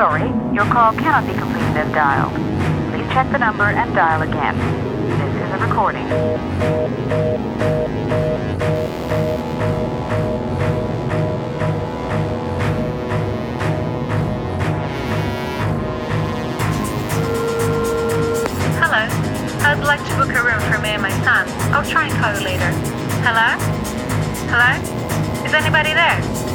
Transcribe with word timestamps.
sorry. 0.00 0.30
Your 0.54 0.64
call 0.64 0.94
cannot 0.94 1.26
be 1.26 1.34
completed 1.34 1.76
as 1.76 1.92
dialed. 1.92 2.32
Please 2.90 3.06
check 3.12 3.30
the 3.32 3.36
number 3.36 3.64
and 3.64 3.94
dial 3.94 4.22
again. 4.22 4.56
This 5.20 5.34
is 5.44 5.52
a 5.52 5.58
recording. 5.58 6.06
Hello. 18.80 19.04
I'd 19.66 19.84
like 19.84 20.00
to 20.08 20.16
book 20.16 20.30
a 20.34 20.42
room 20.42 20.60
for 20.72 20.80
me 20.80 20.96
and 20.96 21.02
my 21.02 21.10
son. 21.10 21.46
I'll 21.74 21.84
try 21.84 22.08
and 22.08 22.14
call 22.18 22.32
you 22.38 22.42
later. 22.42 22.70
Hello? 23.20 23.52
Hello? 24.48 25.44
Is 25.44 25.52
anybody 25.52 25.92
there? 25.92 26.49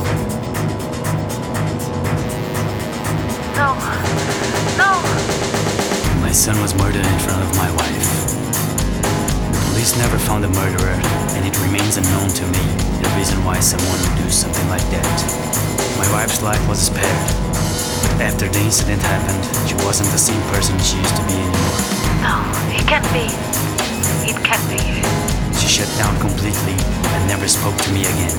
No. 4.78 5.00
My 6.22 6.32
son 6.32 6.60
was 6.62 6.76
murdered 6.76 7.06
in 7.06 7.20
front 7.20 7.42
of 7.42 7.50
my 7.56 7.70
wife. 7.80 8.10
The 9.54 9.62
police 9.72 9.96
never 9.98 10.18
found 10.18 10.44
the 10.44 10.52
murderer, 10.52 11.00
and 11.36 11.46
it 11.46 11.56
remains 11.64 11.98
unknown 11.98 12.30
to 12.30 12.46
me 12.48 12.64
the 13.00 13.10
reason 13.18 13.44
why 13.44 13.60
someone 13.60 14.00
would 14.04 14.18
do 14.24 14.30
something 14.30 14.68
like 14.70 14.84
that. 14.92 15.08
My 15.98 16.08
wife's 16.12 16.42
life 16.42 16.62
was 16.68 16.80
spared. 16.80 17.28
But 18.18 18.32
after 18.32 18.48
the 18.48 18.60
incident 18.60 19.02
happened, 19.02 19.44
she 19.68 19.76
wasn't 19.86 20.10
the 20.12 20.20
same 20.20 20.42
person 20.52 20.78
she 20.80 20.98
used 20.98 21.16
to 21.16 21.24
be 21.28 21.36
anymore. 21.40 21.76
No. 22.20 22.36
It 22.76 22.86
can't 22.88 23.08
be. 23.16 23.32
It 24.28 24.38
can't 24.44 24.66
be. 24.70 24.82
She 25.58 25.68
shut 25.68 25.90
down 25.98 26.20
completely 26.20 26.76
and 27.16 27.28
never 27.28 27.48
spoke 27.48 27.78
to 27.78 27.92
me 27.92 28.02
again. 28.02 28.36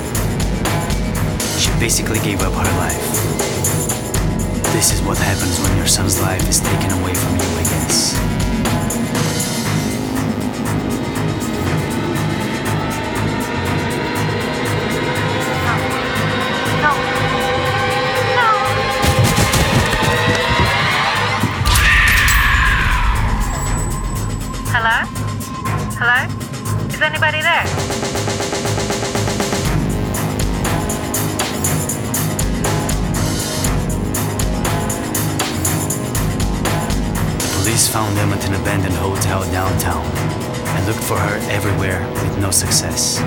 She 1.58 1.70
basically 1.80 2.20
gave 2.20 2.42
up 2.42 2.52
her 2.52 2.78
life. 2.78 3.95
This 4.72 4.92
is 4.92 5.00
what 5.02 5.16
happens 5.16 5.58
when 5.60 5.76
your 5.76 5.86
son's 5.86 6.20
life 6.20 6.46
is 6.48 6.60
taken 6.60 6.90
away 7.00 7.14
from 7.14 7.34
you, 7.34 7.40
I 7.40 7.62
guess. 7.62 8.14
Hello? 24.68 24.98
Hello? 25.98 26.94
Is 26.94 27.00
anybody 27.00 27.40
there? 27.40 27.95
Police 37.66 37.88
found 37.88 38.16
them 38.16 38.32
at 38.32 38.46
an 38.46 38.54
abandoned 38.54 38.94
hotel 38.94 39.42
downtown 39.50 40.06
and 40.06 40.86
looked 40.86 41.02
for 41.02 41.18
her 41.18 41.36
everywhere 41.50 42.00
with 42.22 42.38
no 42.38 42.48
success. 42.52 43.18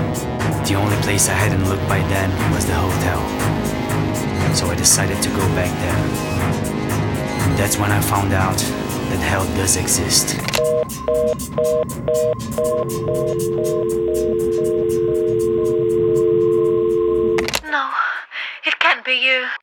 The 0.66 0.76
only 0.76 0.96
place 1.02 1.28
I 1.28 1.34
hadn't 1.34 1.68
looked 1.68 1.86
by 1.86 1.98
then 2.08 2.30
was 2.50 2.64
the 2.64 2.72
hotel. 2.72 3.20
So 4.54 4.68
I 4.68 4.74
decided 4.76 5.22
to 5.22 5.28
go 5.28 5.46
back 5.54 5.70
there. 5.84 6.00
And 7.44 7.58
that's 7.58 7.76
when 7.76 7.92
I 7.92 8.00
found 8.00 8.32
out 8.32 8.56
that 9.10 9.20
hell 9.20 9.44
does 9.58 9.76
exist. 9.76 10.34
No. 17.70 17.90
It 18.64 18.78
can't 18.78 19.04
be 19.04 19.16
you. 19.16 19.59